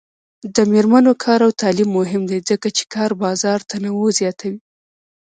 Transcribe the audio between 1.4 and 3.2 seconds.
او تعلیم مهم دی ځکه چې کار